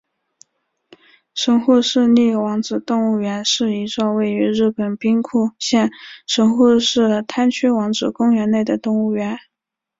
[1.35, 5.91] 神户市立王子动物园是一座位于日本兵库县
[6.25, 9.37] 神户市滩区王子公园内的动物园。